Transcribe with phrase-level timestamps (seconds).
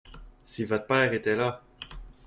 [0.43, 1.61] Si votre père était là!